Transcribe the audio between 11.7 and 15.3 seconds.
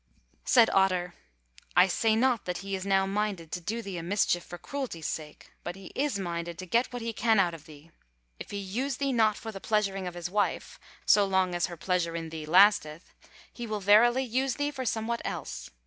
pleasure in thee lasteth) he will verily use thee for somewhat